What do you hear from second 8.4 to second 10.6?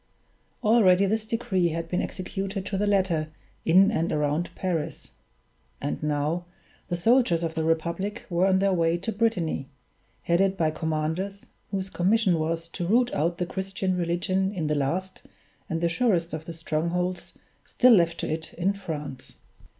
on their way to Brittany, headed